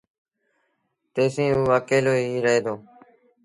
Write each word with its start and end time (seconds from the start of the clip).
تيسيٚݩٚ 1.13 1.57
اوٚ 1.59 1.73
اڪيلو 1.79 2.13
ئيٚ 2.21 2.39
رهي 2.45 2.59
دو 2.65 2.73